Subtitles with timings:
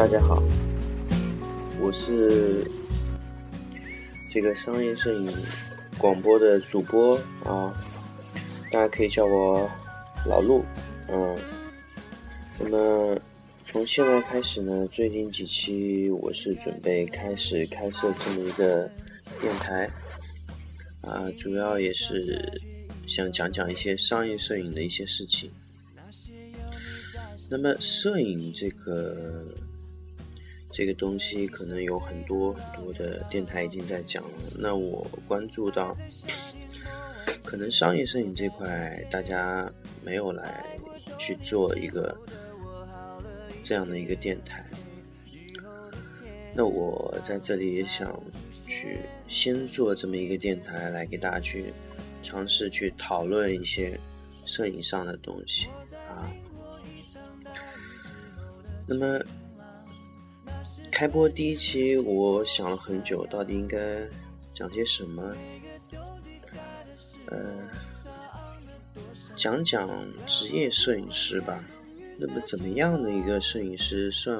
[0.00, 0.42] 大家好，
[1.78, 2.66] 我是
[4.30, 5.30] 这个商业摄影
[5.98, 7.70] 广播的主播啊，
[8.72, 9.70] 大家可以叫我
[10.24, 10.64] 老陆，
[11.06, 11.38] 嗯，
[12.58, 13.20] 那么
[13.66, 18.90] 从现在开始呢，最近几期我是准备开始开设这么一个
[19.38, 19.86] 电台，
[21.02, 22.58] 啊，主要也是
[23.06, 25.50] 想讲讲一些商业摄影的一些事情。
[27.50, 29.44] 那么，摄影这个
[30.70, 34.30] 这个东西，可能有很多很多的电台已经在讲了。
[34.56, 35.96] 那我关注到，
[37.44, 39.70] 可能商业摄影这块，大家
[40.02, 40.64] 没有来
[41.18, 42.16] 去做一个
[43.64, 44.64] 这样的一个电台。
[46.54, 48.20] 那我在这里也想
[48.66, 51.72] 去先做这么一个电台，来给大家去
[52.22, 53.98] 尝试去讨论一些
[54.44, 55.66] 摄影上的东西
[56.08, 56.30] 啊。
[58.86, 59.20] 那么，
[60.90, 63.78] 开播第一期，我想了很久，到底应该
[64.52, 65.34] 讲些什么？
[67.26, 67.38] 呃，
[69.34, 69.88] 讲讲
[70.26, 71.64] 职业摄影师吧。
[72.18, 74.38] 那么，怎么样的一个摄影师算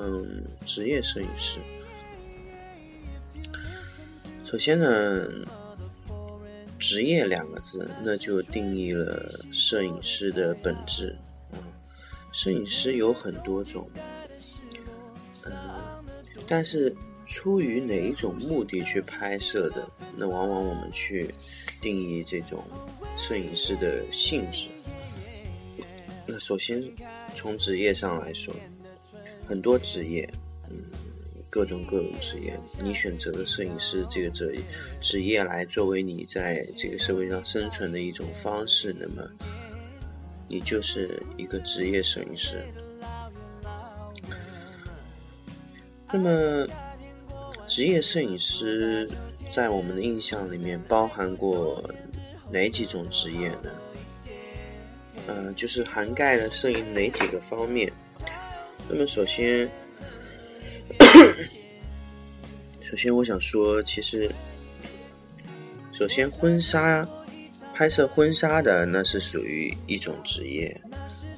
[0.66, 1.58] 职业摄影师？
[4.44, 5.26] 首先呢，
[6.78, 11.16] 职业两个字，那就定义了摄影师的本质。
[11.52, 11.56] 啊，
[12.32, 13.88] 摄影师有很多种。
[16.50, 16.92] 但是
[17.28, 21.32] 出于哪一种目的去拍摄的，那往往我们去
[21.80, 22.64] 定义这种
[23.16, 24.66] 摄影师的性质。
[26.26, 26.82] 那首先
[27.36, 28.52] 从职业上来说，
[29.46, 30.28] 很多职业，
[30.68, 30.76] 嗯，
[31.48, 34.52] 各种各种职业，你选择了摄影师这个职
[35.00, 39.24] 职业来作为你在这个社会上生存的一种方式，那么
[40.48, 42.60] 你就是一个职业摄影师。
[46.12, 46.66] 那么，
[47.66, 49.09] 职业摄影师
[49.50, 51.82] 在我们的印象里面包含过
[52.50, 53.71] 哪几种职业呢？
[55.28, 57.93] 嗯，就是涵盖了摄影哪几个方面？
[58.88, 59.69] 那么首先，
[62.82, 64.28] 首先我想说，其实，
[65.93, 67.06] 首先婚纱
[67.72, 70.81] 拍摄婚纱的那是属于一种职业，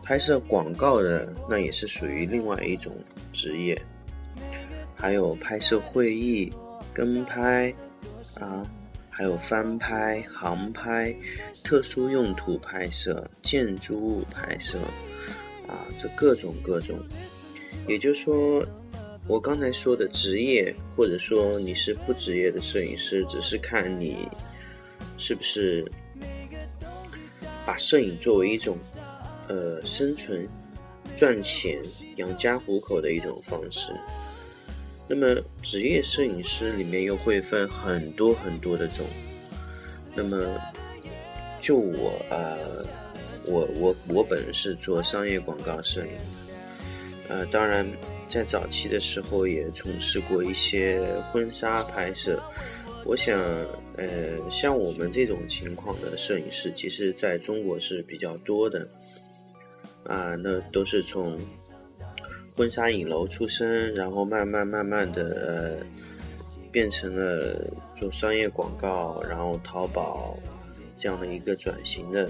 [0.02, 2.90] 拍摄广告的那也是属于另外一种
[3.34, 3.78] 职业。
[5.02, 6.52] 还有拍摄会议、
[6.94, 7.74] 跟拍
[8.38, 8.62] 啊，
[9.10, 11.12] 还有翻拍、航拍、
[11.64, 14.78] 特殊用途拍摄、建筑物拍摄
[15.66, 17.00] 啊，这各种各种。
[17.88, 18.64] 也就是说，
[19.26, 24.28] 我刚才说的职业，或者说你是不职业的摄影师，只是看你
[25.18, 25.84] 是不是
[27.66, 28.78] 把摄影作为一种
[29.48, 30.48] 呃生存、
[31.16, 31.82] 赚钱、
[32.18, 33.92] 养家糊口的一种方式。
[35.08, 39.04] 那么，职业摄影师里面又会分很多很多的种。
[40.14, 40.58] 那么，
[41.60, 42.86] 就我呃，
[43.44, 46.12] 我我我本人是做商业广告摄影
[47.28, 47.86] 的，呃，当然
[48.28, 52.42] 在早期的时候也从事过一些婚纱拍摄。
[53.04, 53.38] 我想，
[53.96, 58.88] 呃，像我们这种情况的摄影师，其实在中国是比较多的。
[60.04, 61.38] 啊，那都是从。
[62.54, 65.86] 婚纱影楼出身，然后慢慢慢慢的呃，
[66.70, 67.58] 变成了
[67.96, 70.38] 做商业广告，然后淘宝
[70.96, 72.26] 这样的一个转型的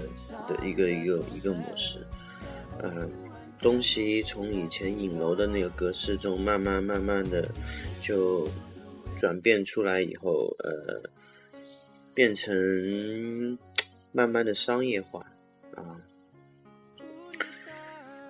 [0.47, 1.99] 的一个一个一个模式。
[2.81, 3.11] 嗯，
[3.59, 7.45] 东西从以前影楼的那个格式中慢慢慢慢的
[8.01, 8.47] 就
[9.19, 11.01] 转变出来以后，呃，
[12.13, 13.57] 变成
[14.13, 15.19] 慢慢的商业化
[15.75, 15.99] 啊。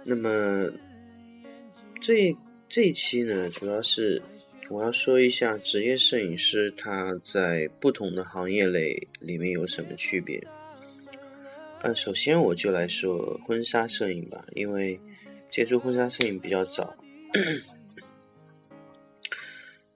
[0.04, 0.72] 那么。
[2.04, 2.36] 这
[2.68, 4.22] 这一期呢，主要是
[4.68, 10.38] 我要说一下职业摄影师他在不同的行业类里面有什么区别。
[11.82, 15.00] 呃，首先我就来说婚纱摄影吧，因为
[15.50, 16.94] 接触婚纱摄影比较早。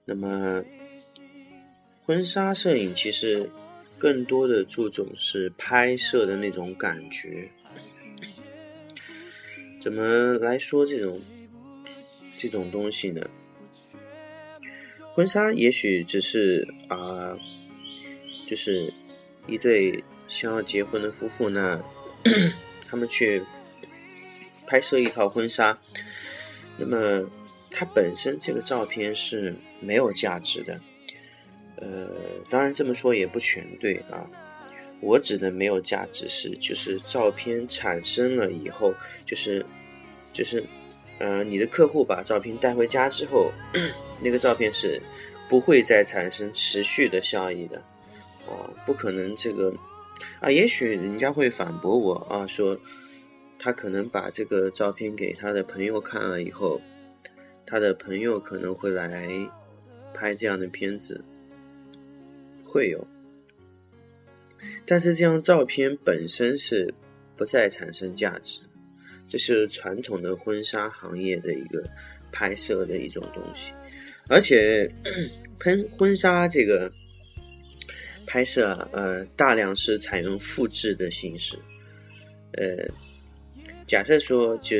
[0.06, 0.64] 那么，
[2.00, 3.46] 婚纱摄影其实
[3.98, 7.46] 更多的注重是拍摄的那种感觉。
[9.78, 11.20] 怎么来说这种？
[12.38, 13.20] 这种东西呢，
[15.12, 17.36] 婚纱也许只是啊，
[18.46, 18.94] 就是
[19.48, 21.82] 一对想要结婚的夫妇呢，
[22.88, 23.42] 他们去
[24.68, 25.76] 拍摄一套婚纱，
[26.78, 27.28] 那么
[27.72, 30.80] 它本身这个照片是没有价值的。
[31.74, 32.08] 呃，
[32.48, 34.30] 当然这么说也不全对啊。
[35.00, 38.94] 我指的没有价值是，就是照片产生了以后，
[39.26, 39.66] 就是
[40.32, 40.62] 就是。
[41.18, 43.50] 呃，你的客户把照片带回家之后，
[44.22, 45.00] 那个照片是
[45.48, 47.78] 不会再产生持续的效益的，
[48.46, 49.74] 啊，不可能这个，
[50.40, 52.78] 啊，也许人家会反驳我啊，说
[53.58, 56.80] 他可能把这个照片给他的朋友看了以后，
[57.66, 59.28] 他的朋友可能会来
[60.14, 61.24] 拍这样的片子，
[62.62, 63.04] 会有，
[64.86, 66.94] 但是这张照片本身是
[67.36, 68.60] 不再产生价值。
[69.28, 71.82] 这是传统的婚纱行业的一个
[72.32, 73.72] 拍摄的一种东西，
[74.28, 74.90] 而且
[75.58, 76.90] 喷婚纱这个
[78.26, 81.58] 拍摄啊，呃，大量是采用复制的形式。
[82.52, 82.86] 呃，
[83.86, 84.76] 假设说就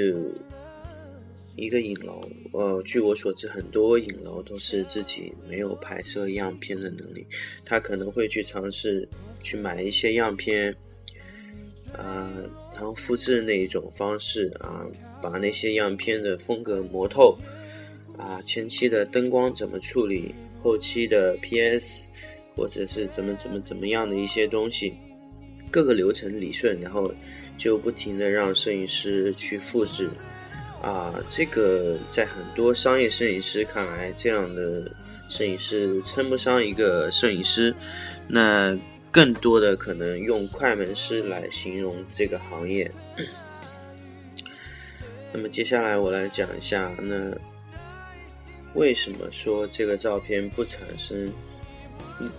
[1.56, 7.27] 一个影楼，呃，据我所知，很多影楼都是自己没有拍摄样片的能力，
[7.65, 9.09] 他可能会去尝试
[9.43, 10.75] 去买一些样片，
[12.94, 14.87] 复制那一种方式啊，
[15.23, 17.38] 把那些样片的风格磨透
[18.17, 22.08] 啊，前期的灯光怎么处理，后期的 PS
[22.56, 24.94] 或者是怎么怎么怎么样的一些东西，
[25.70, 27.12] 各个流程理顺，然后
[27.56, 30.08] 就不停的让摄影师去复制
[30.82, 34.90] 啊，这个在很多商业摄影师看来，这样的
[35.29, 37.75] 摄影师称不上一个摄影师，
[38.26, 38.79] 那。
[39.11, 42.91] 更多的可能用快门师来形容这个行业。
[45.33, 47.33] 那么接下来我来讲一下，那
[48.75, 51.31] 为什么说这个照片不产生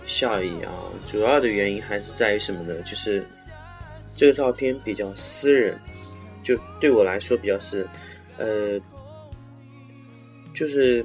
[0.06, 0.72] 效益啊？
[1.06, 2.80] 主要的原因还是在于什么呢？
[2.82, 3.24] 就是
[4.16, 5.78] 这个照片比较私人，
[6.42, 7.86] 就对我来说比较是，
[8.38, 8.80] 呃，
[10.54, 11.04] 就是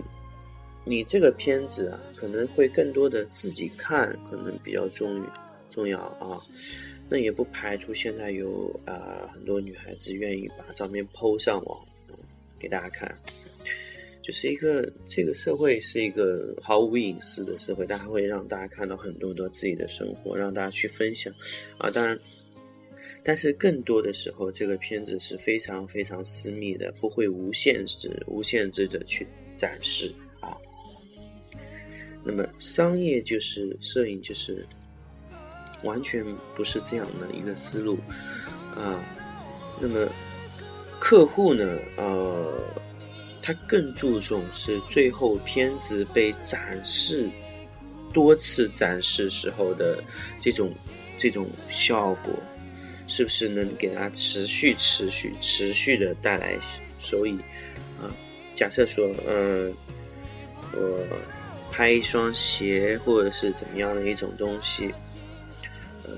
[0.84, 5.45] 你这个片子啊，可能会更多的自己看，可能比较重要。
[5.76, 6.42] 重要啊，
[7.10, 11.86] 那也不排除现在有啊很多女孩子愿意把照片抛上网，
[12.58, 13.14] 给大家看，
[14.22, 21.34] 就是一个这个社会是一个毫无隐私的社会，大家会让大家看到很多的自己的生活，让大家去分享
[21.78, 21.92] 啊。
[21.92, 22.18] 当然，
[23.22, 30.58] 但是更多的时候，这个片子是非常非常私密的，不会无限制、无限制的去展示啊。
[32.24, 34.66] 那么，商业就是摄影，就是。
[35.86, 37.98] 完全不是这样的一个思路
[38.76, 39.00] 啊。
[39.80, 40.06] 那么
[41.00, 41.78] 客户呢？
[41.98, 42.64] 呃，
[43.42, 47.30] 他更注重是最后片子被展示
[48.12, 50.04] 多次展示时候的
[50.42, 50.74] 这种
[51.20, 52.34] 这种效果，
[53.08, 56.58] 是不是能给他持续持续持续的带来
[57.02, 57.38] 收益
[58.02, 58.10] 啊？
[58.56, 59.72] 假设说，嗯，
[60.74, 61.06] 我
[61.70, 64.94] 拍一双鞋，或者是怎么样的一种东西。
[66.08, 66.18] 呃，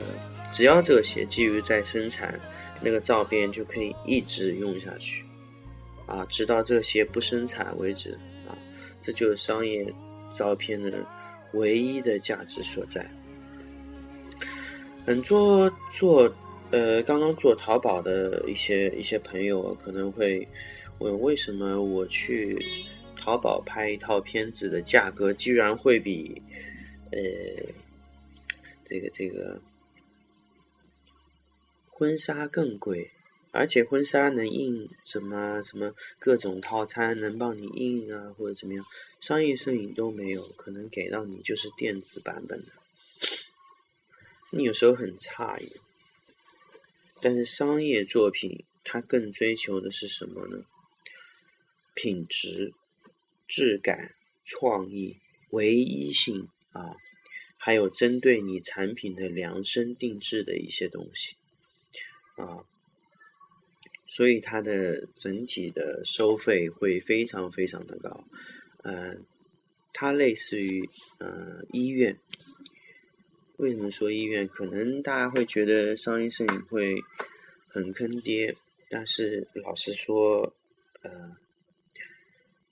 [0.52, 2.38] 只要这个鞋基于在生产，
[2.82, 5.24] 那个照片就可以一直用下去，
[6.06, 8.12] 啊，直到这个鞋不生产为止，
[8.48, 8.52] 啊，
[9.02, 9.86] 这就是商业
[10.34, 11.06] 照片的
[11.54, 13.10] 唯一的价值所在。
[15.06, 16.30] 很多做
[16.72, 20.46] 呃刚刚做淘宝的一些一些朋友可能会
[21.00, 22.62] 问，为什么我去
[23.18, 26.42] 淘宝拍一套片子的价格居然会比
[27.12, 27.20] 呃
[28.84, 29.58] 这个这个。
[31.98, 33.10] 婚纱更贵，
[33.50, 38.86] 而且婚纱能印什么什么各种套餐能帮你印啊，或者怎么样？
[39.20, 42.72] 商业摄影都没有，可能给到你就是电子版本的。
[44.52, 45.72] 你有时候很诧异，
[47.20, 50.66] 但是商业作品它更追求的是什么呢？
[51.96, 52.76] 品质、
[53.48, 54.14] 质感、
[54.46, 55.18] 创意、
[55.50, 56.96] 唯一性啊，
[57.58, 61.36] 还有针对你产品的量身定制的一些东西。
[62.38, 62.64] 啊，
[64.08, 68.24] 所以它的整体的收费会非常非常的高，
[68.84, 69.26] 嗯，
[69.92, 70.88] 它类似于
[71.20, 72.20] 呃医院。
[73.58, 74.48] 为什么说医院？
[74.48, 76.96] 可能大家会觉得商业摄影会
[77.68, 78.56] 很坑爹，
[78.88, 80.56] 但是老实说，
[81.02, 81.36] 呃，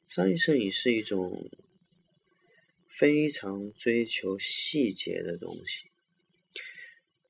[0.08, 1.50] 商业摄影是一种
[2.88, 5.90] 非常追求细节的东西。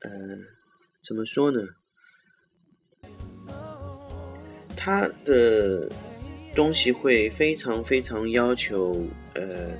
[0.02, 0.12] 呃，
[1.02, 1.62] 怎么说呢？
[4.86, 5.90] 他的
[6.54, 9.72] 东西会非常非常要求，呃，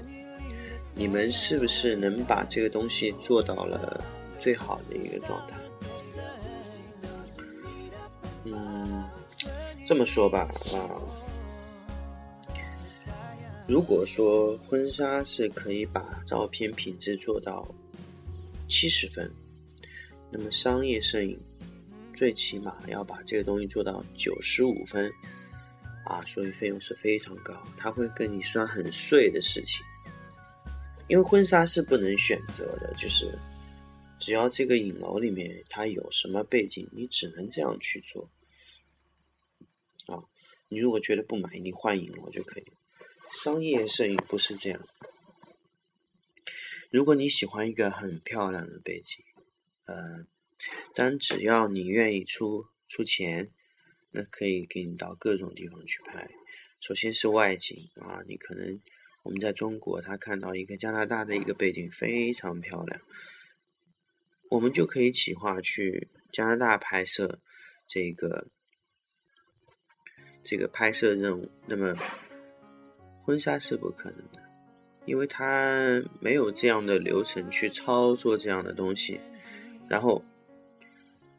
[0.96, 4.04] 你们是不是能把这个东西做到了
[4.40, 5.56] 最好的一个状态？
[8.46, 9.04] 嗯，
[9.86, 10.90] 这么说吧，啊，
[13.68, 17.68] 如果说婚纱是可以把照片品质做到
[18.68, 19.32] 七十分，
[20.32, 21.40] 那么商业摄影。
[22.16, 25.12] 最起码要把这个东西做到九十五分，
[26.06, 29.86] 啊，所以费用是非常高，他会跟你算很碎的事情。
[31.08, 33.38] 因为婚纱是不能选择的，就是
[34.18, 38.28] 只要这个影楼里面它有什么背景，你只能这样去做。
[40.08, 40.24] 啊，
[40.70, 42.66] 你如果觉得不满意，你换影楼就可以。
[43.44, 44.88] 商业摄影不是这样。
[46.90, 49.24] 如果你喜欢一个很漂亮的背景，
[49.86, 50.26] 呃，
[50.94, 53.52] 但只要你愿意出出钱，
[54.12, 56.30] 那可以给你到各种地方去拍。
[56.80, 58.82] 首先是外景啊，你可能。
[59.24, 63.02] 我们在中国，他看到一个加拿大的一个背景非常漂亮，
[64.52, 67.40] 我们就可以企划去加拿大拍摄
[67.88, 68.50] 这个
[70.44, 71.50] 这个拍摄任务。
[71.66, 71.98] 那么
[73.24, 74.40] 婚纱是不可能的，
[75.08, 79.20] 因为他没有这样的流程去操作这样的东西，
[79.90, 80.24] 然后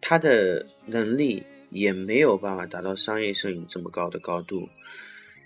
[0.08, 4.68] 他的能力也没有办法达到商业摄影这么高的高度。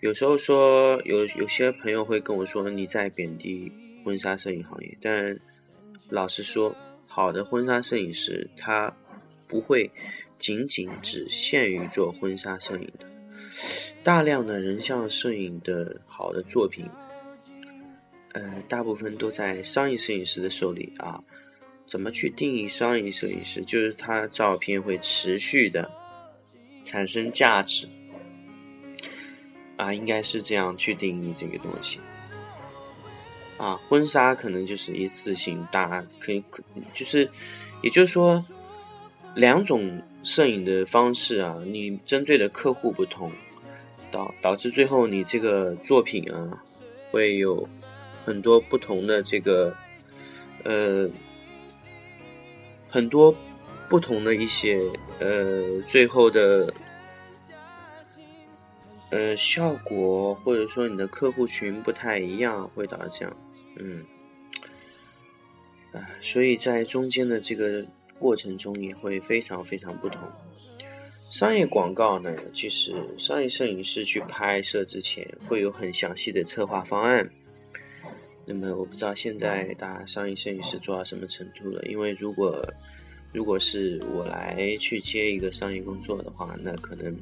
[0.02, 3.72] 有时候说有有些朋友会跟我说你在贬低
[4.04, 5.40] 婚纱摄影行业，但
[6.10, 6.76] 老实说，
[7.06, 8.94] 好的婚纱摄影师他
[9.48, 9.90] 不会
[10.38, 13.06] 仅仅只限于做婚纱摄影的，
[14.04, 16.86] 大量的人像摄影的好的作品，
[18.34, 21.18] 呃，大部分都在商业摄影师的手里啊。
[21.90, 23.64] 怎么去定义商业摄影师？
[23.64, 25.90] 就是他照片会持续的
[26.84, 27.88] 产生价值。
[29.76, 31.98] 啊，应该是这样去定义这个东西。
[33.56, 37.28] 啊，婚纱可能就是一次性，大家可以可就是，
[37.82, 38.44] 也就是说，
[39.34, 43.32] 两种摄影的方式啊，你针对的客户不同，
[44.12, 46.62] 导导致最后你这个作品啊，
[47.10, 47.68] 会有
[48.24, 49.74] 很多不同的这个，
[50.62, 51.08] 呃，
[52.90, 53.34] 很多
[53.88, 54.80] 不同的一些
[55.18, 56.72] 呃，最后的。
[59.12, 63.36] 呃，效果或者说你的客户群不太一样，会导致这样，
[63.74, 64.04] 嗯，
[65.90, 67.84] 啊，所以在中间的这个
[68.20, 70.22] 过程中也会非常非常不同。
[71.28, 77.28] 商业广告呢，其实商业摄影师去拍摄之前会有很详细的策划方案。
[78.46, 82.64] 那么我不知道现在大家商业摄影师做到什么程度了，因为如果
[83.32, 87.16] 如果是我来去接一个商业工作的话，那可能。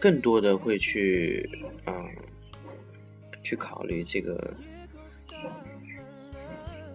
[0.00, 1.48] 更多的会去
[1.86, 2.04] 啊，
[3.42, 4.54] 去考虑这个。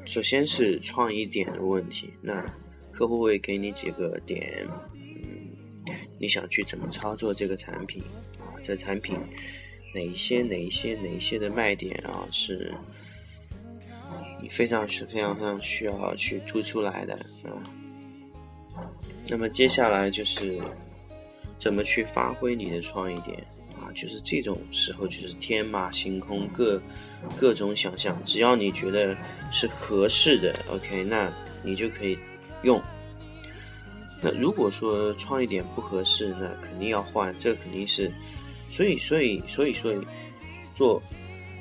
[0.05, 2.45] 首先是创意点的问题，那
[2.91, 8.03] 客户会给你几个点，嗯，你想去怎么操作这个产品
[8.39, 8.53] 啊？
[8.61, 9.17] 这产品
[9.93, 12.73] 哪一些、哪一些、哪一些的卖点啊，是
[14.41, 17.57] 你非常是非常非常需要去突出来的啊。
[19.27, 20.59] 那么接下来就是。
[21.57, 23.37] 怎么去发挥你的创意点
[23.77, 23.91] 啊？
[23.93, 26.81] 就是这种时候，就是天马行空，各
[27.37, 29.13] 各种想象，只要你觉得
[29.51, 31.29] 是合适的，OK，那
[31.61, 32.17] 你就可以
[32.63, 32.81] 用。
[34.21, 38.09] 那如果说创意点不合适，那肯定要换，这肯定是。
[38.71, 39.97] 所以，所以，所以，所以
[40.75, 41.01] 做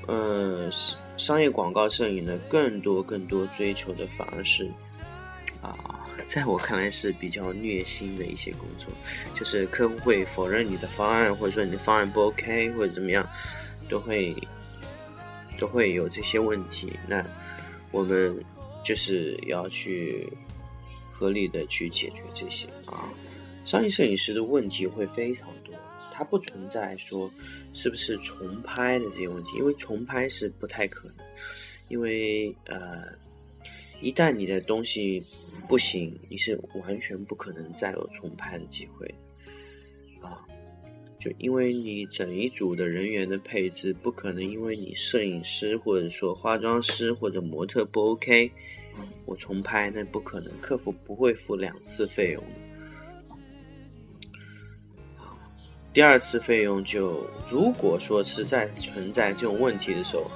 [0.07, 0.71] 嗯
[1.17, 4.69] 商业广告摄影的更多更多追求的反而是
[5.63, 5.95] 啊。
[6.27, 8.93] 在我看来是比较虐心的一些工作，
[9.35, 13.27] 就是客户会否认你的方案，或者说你的方案不 OK，或者怎么样，
[13.89, 14.37] 都会
[15.59, 16.93] 都会有这些问题。
[17.09, 17.25] 那
[17.91, 18.45] 我们
[18.85, 20.31] 就是要去
[21.11, 23.09] 合理的去解决这些啊。
[23.65, 25.75] 商业摄影师的问题会非常多，
[26.19, 27.31] 它不存在说
[27.73, 31.25] 是不是重拍的这些问题，因为重拍是不太可能，
[31.89, 33.17] 因为呃。
[34.01, 35.21] 一旦你的东西
[35.69, 39.13] 不行，你是完全不可能再有重拍的机会
[40.21, 40.47] 啊！
[41.19, 48.49] 就因为你整一组的人员的配置不可能，因为你摄影师或者说化妆师或者模特不 OK，
[49.27, 52.78] 我重拍那不可能，客服不会付两次费用的。
[55.99, 60.31] 第二次费用就如果说实在存在这种问题的时候。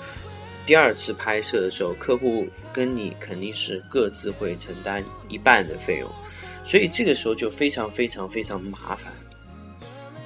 [0.66, 6.10] 第二次拍摄的时候，客户跟你肯定是各自会承担一半的费用，
[6.64, 9.12] 所以这个时候就非常非常非常麻烦。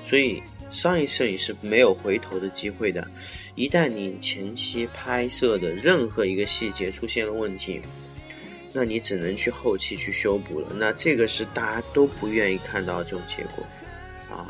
[0.07, 3.07] 所以商业摄影是没有回头的机会的，
[3.57, 7.83] 一旦你前期拍摄的任何一个细节出现了问题，
[8.73, 10.69] 那你只能去后期去修补了。
[10.75, 13.63] 那这个是大家都不愿意看到这种结果
[14.35, 14.49] 啊。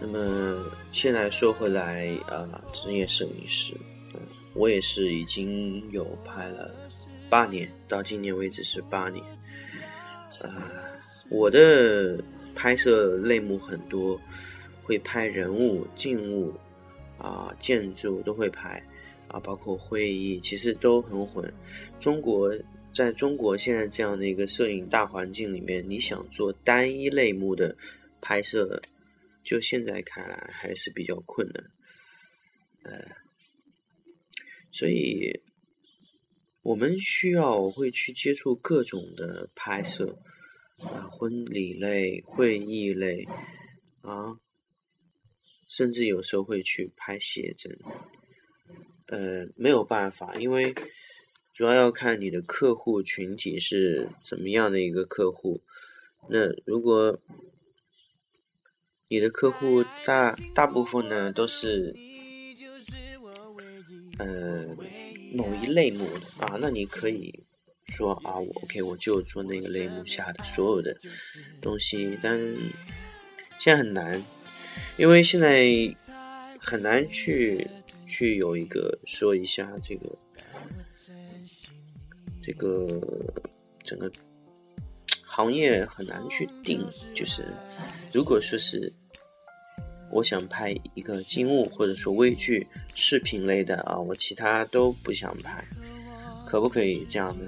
[0.00, 3.74] 那么现在说回来啊，职业摄影师，
[4.14, 4.20] 嗯，
[4.54, 6.74] 我也是已经有拍了
[7.28, 9.22] 八年，到今年为止是八年。
[10.40, 10.72] 啊，
[11.28, 12.18] 我的
[12.54, 14.18] 拍摄类目很多，
[14.82, 16.54] 会拍人物、静物
[17.18, 18.82] 啊、建筑都会拍
[19.28, 21.52] 啊，包括会议，其实都很混。
[22.00, 22.50] 中国
[22.90, 27.76] 在中国现在这样的一个摄影大环境里面，你想做单一类目的
[28.22, 28.80] 拍摄，
[29.50, 31.70] 就现在看来还是比较困难。
[32.84, 33.16] 呃，
[34.70, 35.42] 所以
[36.62, 40.22] 我们需要会去接触各种的拍摄。
[40.78, 43.26] 啊，婚礼类、会议类，
[44.02, 44.38] 啊，
[45.68, 47.76] 甚至有时候会去拍写真，
[49.08, 50.74] 呃，没有办法，因为
[51.52, 55.60] 主要要看你的客户群体是怎么样的一个客户。
[56.30, 57.20] 那如果
[59.10, 61.92] 你的客户大大部分呢都是，
[64.18, 64.64] 呃，
[65.34, 67.44] 某一类目的啊，那你可以。
[67.86, 70.96] 说啊，我 OK，我就做那个类目下的所有的
[71.60, 72.38] 东西，但
[73.58, 74.24] 现在很难，
[74.96, 75.66] 因为现在
[76.56, 77.68] 很难去
[78.06, 80.18] 去有一个说一下这个
[82.40, 83.02] 这个
[83.82, 84.08] 整个
[85.24, 87.44] 行业很难去定，就是
[88.12, 88.92] 如果说是
[90.10, 95.64] 我想拍一个静物或者说微剧视频类的啊，我其他都不想拍，
[96.46, 97.44] 可不可以这样呢？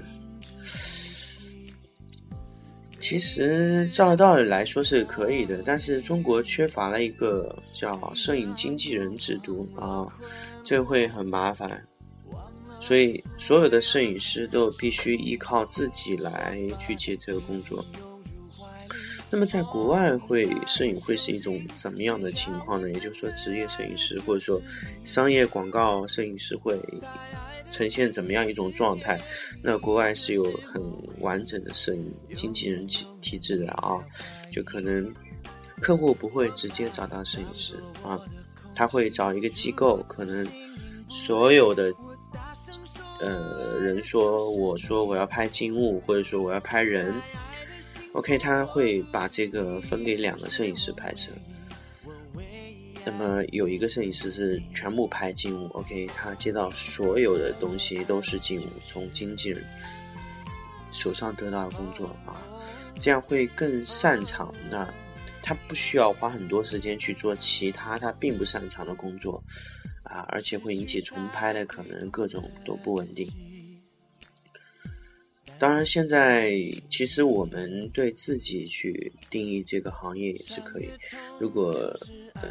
[2.99, 10.07] 其实照道理来说是可以的，但是中国缺乏了一个叫摄影经纪人制度啊，
[10.63, 11.85] 这会很麻烦，
[12.79, 17.85] 所以所有的摄影师都必须依靠自己来去接这个工作。
[19.33, 22.87] 那么在国外会摄影会是一种怎么样的情况呢？
[22.87, 24.61] 也就是说，职业摄影师或者说
[25.03, 26.79] 商业广告摄影师会。
[27.71, 29.19] 呈现怎么样一种状态？
[29.59, 30.79] 那国外是有很
[31.21, 33.97] 完整的摄影经纪人体体制的啊，
[34.51, 35.11] 就可能
[35.81, 38.21] 客户不会直接找到摄影师啊，
[38.75, 40.47] 他会找一个机构，可能
[41.09, 41.91] 所有的
[43.19, 47.11] 呃人说，我说我要拍静物，或者说我要拍人
[48.13, 51.29] ，OK，他会把这个分给两个摄影师拍摄。
[53.05, 59.61] 那么有一个摄影师是全部拍静物，OK，他接到所有的东西都是静物，从经纪人
[60.93, 62.39] 手上得到的工作啊，
[62.95, 64.55] 这样会更擅长。
[64.71, 64.87] 那
[65.41, 69.43] 他不需要花很多时间去做其他他并不擅长的工作
[70.03, 73.27] 啊，而且会引起重拍的可能，各种都不稳定。
[75.59, 76.53] 当然，现在
[76.89, 80.89] 其实我们对自己去定义这个行业也是可以。
[81.39, 81.71] 如果
[82.33, 82.49] 呃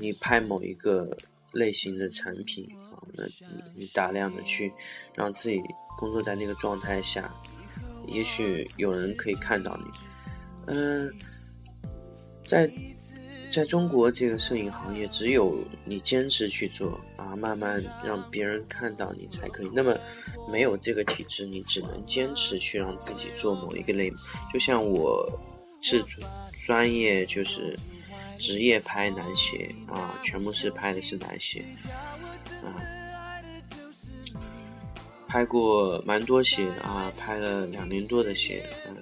[0.00, 1.16] 你拍某一个
[1.52, 4.72] 类型的产品啊，那你你大量的去
[5.14, 5.62] 让自己
[5.98, 7.32] 工作在那个状态下，
[8.06, 9.90] 也许有人可以看到你。
[10.66, 11.12] 嗯，
[12.44, 12.70] 在。
[13.50, 19.70] 在中国这个摄影行业，只有你坚持去做啊，慢慢让别人看到你才可以。
[19.74, 19.96] 那么，
[20.50, 24.16] 没有这个体制，你只能坚持去让自己做某一个类目。
[24.52, 25.28] 就像我
[25.80, 26.04] 是
[26.64, 27.76] 专业，就是
[28.38, 31.64] 职业拍男鞋啊，全部是拍的是男鞋
[32.62, 32.78] 啊，
[35.26, 38.96] 拍过蛮多鞋啊，拍了两年多的鞋，嗯，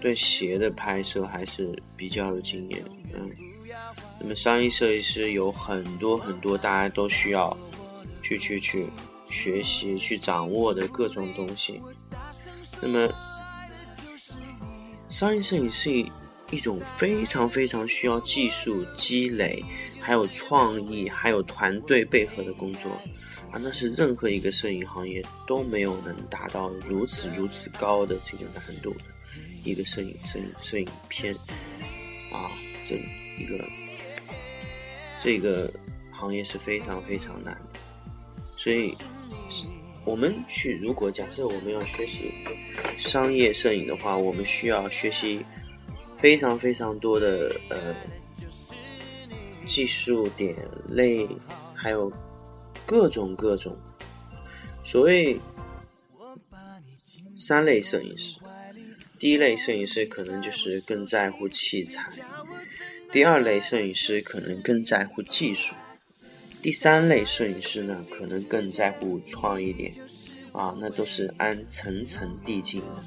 [0.00, 3.30] 对鞋的拍摄还是比较有经验，嗯。
[4.20, 7.56] 那么，商业设计师有很多很多，大家都需要
[8.22, 8.86] 去去去
[9.28, 11.82] 学习、去掌握的各种东西。
[12.80, 13.08] 那么，
[15.08, 16.10] 商业摄影是一
[16.50, 19.62] 一种非常非常需要技术积累、
[20.00, 22.90] 还有创意、还有团队配合的工作
[23.50, 23.58] 啊！
[23.60, 29.04] 那是任何一个摄影行业都没有能达到如此如此高的这个难度的
[29.64, 31.34] 一个摄影、摄影、摄影片
[32.32, 32.50] 啊，
[32.84, 32.94] 这
[33.38, 33.64] 一个。
[35.18, 35.72] 这个
[36.12, 37.80] 行业是非常非常难的，
[38.58, 38.94] 所以，
[40.04, 42.30] 我们去如果假设我们要学习
[42.98, 45.44] 商业摄影的话，我们需要学习
[46.18, 47.94] 非常非常多的呃
[49.66, 50.54] 技术点
[50.90, 51.26] 类，
[51.74, 52.12] 还有
[52.84, 53.76] 各种各种。
[54.84, 55.40] 所谓
[57.36, 58.38] 三类摄影师，
[59.18, 62.10] 第一类摄影师可能就是更在乎器材。
[63.10, 65.74] 第二类摄影师可能更在乎技术，
[66.60, 69.92] 第三类摄影师呢，可能更在乎创意点，
[70.52, 73.04] 啊，那都是按层层递进的。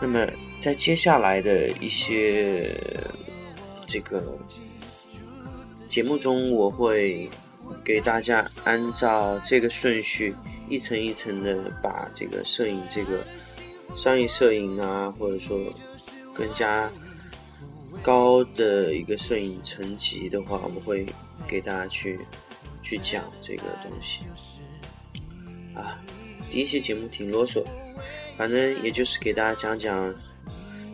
[0.00, 0.26] 那么
[0.60, 2.74] 在接下来的一些
[3.86, 4.38] 这个
[5.88, 7.28] 节目中，我会
[7.84, 10.34] 给大家按照这个顺序，
[10.70, 13.24] 一层一层的把这个摄影这个
[13.96, 15.58] 商业摄影啊，或者说
[16.32, 16.90] 更加。
[18.02, 21.04] 高的一个摄影层级的话，我会
[21.48, 22.20] 给大家去
[22.82, 24.26] 去讲这个东西。
[25.74, 25.98] 啊，
[26.50, 27.64] 第一期节目挺啰嗦，
[28.36, 30.14] 反正也就是给大家讲讲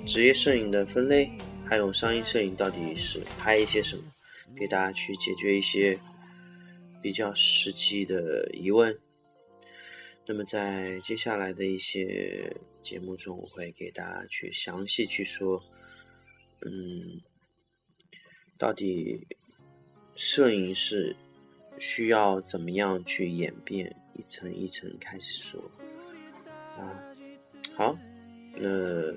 [0.06, 1.28] 职业摄影的分类，
[1.66, 4.02] 还有商业摄影到底是拍一些什么，
[4.56, 5.98] 给大家去解决一些
[7.02, 8.96] 比较实际的疑问。
[10.24, 15.62] 那么在接下来的一些节目中，我会给大家去详细去说。
[16.60, 17.20] 嗯，
[18.56, 19.26] 到底
[20.14, 21.16] 摄影是
[21.78, 23.94] 需要怎么样去演变？
[24.14, 25.60] 一层一层开始说
[26.78, 27.02] 啊。
[27.74, 27.96] 好，
[28.54, 29.12] 那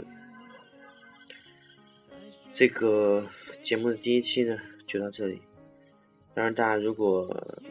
[2.52, 3.30] 这个
[3.62, 5.42] 节目的第一期呢，就到这里。
[6.34, 7.62] 当然，大家如果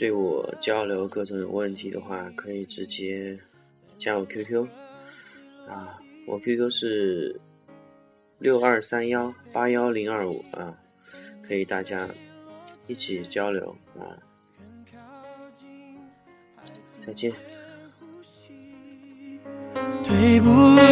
[0.00, 3.38] 对我交流各种有问题的话，可以直接
[3.98, 4.66] 加我 QQ
[5.68, 7.38] 啊，我 QQ 是。
[8.38, 10.74] 六二三幺八幺零二五啊，
[11.46, 12.08] 可以大家
[12.86, 14.16] 一起交流啊，
[16.98, 17.30] 再见。
[20.02, 20.48] 对不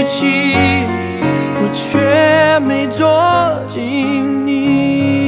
[0.07, 0.27] 起，
[1.63, 5.28] 我却没捉紧你。